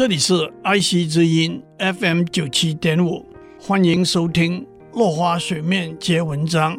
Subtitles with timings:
[0.00, 3.22] 这里是爱惜之音 FM 九七点五，
[3.60, 4.62] 欢迎收听
[4.94, 6.74] 《落花水面皆文章》，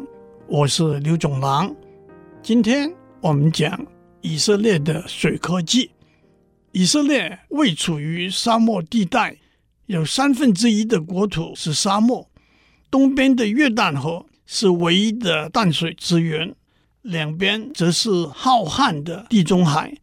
[0.48, 1.72] 我是刘总郎。
[2.42, 3.86] 今天我们讲
[4.22, 5.92] 以色列的水科技。
[6.72, 9.36] 以色列位处于沙漠地带，
[9.86, 12.28] 有三分之一的国土是沙漠。
[12.90, 16.52] 东边的约旦河是唯一的淡水资源，
[17.02, 19.94] 两边则是浩瀚的地中海。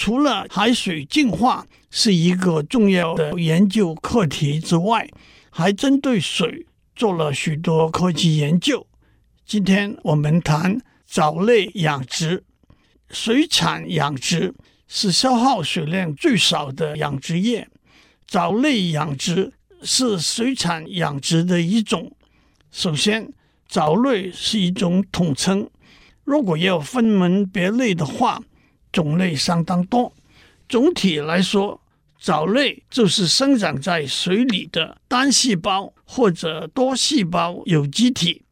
[0.00, 5.06] 除了海水净化是一个重要的研究课题之外，
[5.50, 6.64] 还针对水
[6.96, 8.86] 做了许多科技研究。
[9.44, 12.42] 今天我们谈藻类养殖。
[13.10, 14.54] 水产养殖
[14.88, 17.68] 是消耗水量最少的养殖业，
[18.26, 22.10] 藻类养殖是水产养殖的一种。
[22.72, 23.30] 首先，
[23.68, 25.68] 藻类是一种统称，
[26.24, 28.40] 如果要分门别类的话，
[28.92, 30.12] 种类相当多，
[30.68, 31.80] 总体来说，
[32.18, 38.42] 藻类就是生长在水里的单细胞或者多细胞有机体。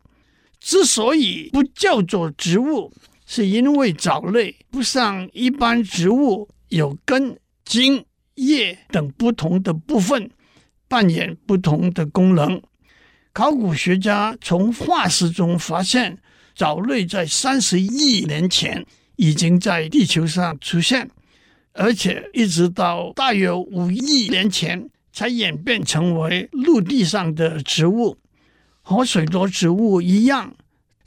[0.60, 2.92] 之所以不叫做植物，
[3.26, 10.30] 是因为藻类不像一般植物有根、茎、叶等不同的部分，
[10.88, 12.60] 扮演不同的功能。
[13.32, 16.18] 考古学家从化石中发现，
[16.54, 18.84] 藻类在三十亿年前。
[19.18, 21.10] 已经在地球上出现，
[21.72, 28.16] 而且一直到大约五亿年前才演变成为陆地上的植物。
[28.80, 30.54] 和许多植物一样，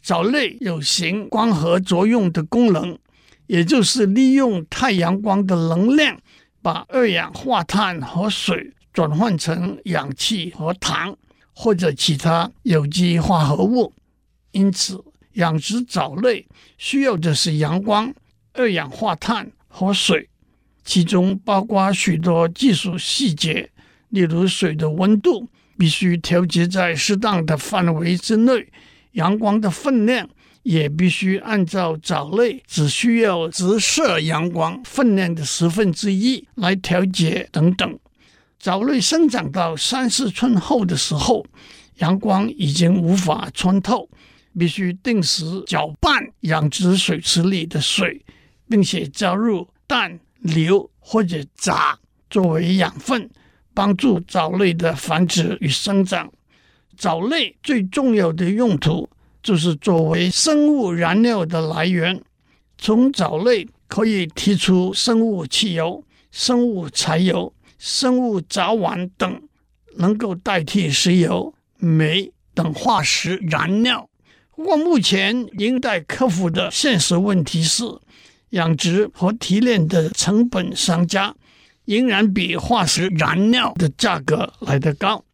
[0.02, 3.00] 藻类有行光合作用的功能，
[3.48, 6.20] 也就是利用太阳光的能量，
[6.62, 11.16] 把二氧化碳和水转换成氧气和糖
[11.54, 13.94] 或者其他有机化合物。
[14.52, 15.02] 因此，
[15.34, 16.46] 养殖藻类
[16.78, 18.14] 需要的是阳光、
[18.54, 20.30] 二氧化碳和水，
[20.84, 23.70] 其中包括许多技术细节，
[24.10, 28.68] 例如水的温度必须调节在适当的范围之内，
[29.14, 30.30] 阳光的分量
[30.64, 38.00] 也必须按照藻类只需要直射阳光分量的十分之一来调节等等。
[38.60, 41.44] 藻类生长到三四寸厚的时候，
[41.96, 44.08] 阳光已经无法穿透。
[44.58, 48.24] 必须定时搅拌养殖水池里的水，
[48.70, 51.98] 并且加入氮、硫或者钾
[52.30, 53.30] 作为养分，
[53.74, 56.32] 帮助藻类的繁殖与生长。
[56.98, 59.10] 藻类最重要的用途
[59.42, 62.22] 就是作为生物燃料的来源。
[62.78, 69.42] 从藻类可以提出生物汽油、生物柴油、生物甲烷等，
[69.98, 74.08] 能够代替石油、煤等化石燃料。
[74.62, 77.84] 不过，目前应待克服的现实问题是，
[78.52, 81.34] 养殖和提炼的成本相加，
[81.86, 85.26] 仍然比化石燃料的价格来得高。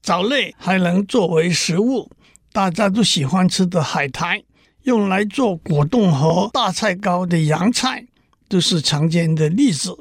[0.00, 2.10] 藻类还能作为食物，
[2.52, 4.42] 大家都喜欢吃的海苔，
[4.84, 8.06] 用来做果冻和大菜糕的洋菜，
[8.48, 9.94] 都是常见的例子。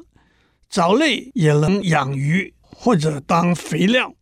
[0.70, 4.14] 藻类也能养鱼或者当肥料。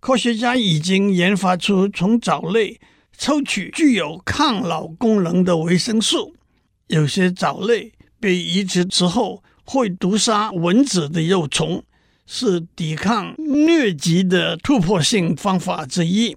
[0.00, 2.78] 科学家已经研发出从藻类。
[3.16, 6.34] 抽取具有抗老功能的维生素，
[6.88, 11.82] 有些藻类被移植之后会毒杀蚊子的幼虫，
[12.26, 16.36] 是抵抗疟疾的突破性方法之一。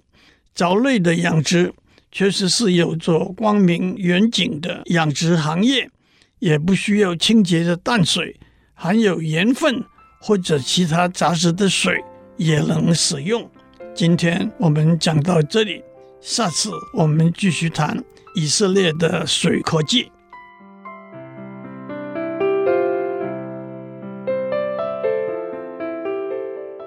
[0.54, 1.74] 藻类的养殖
[2.12, 5.90] 确实是有着光明远景的养殖行业，
[6.38, 8.38] 也不需要清洁的淡水，
[8.72, 9.84] 含有盐分
[10.20, 12.02] 或者其他杂质的水
[12.36, 13.50] 也能使用。
[13.94, 15.82] 今天我们讲到这里。
[16.20, 18.02] 下次我们继续谈
[18.34, 20.10] 以色列的水科技。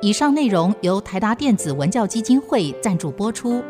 [0.02, 3.62] 以上内容由台达电子文教基金会赞助播出。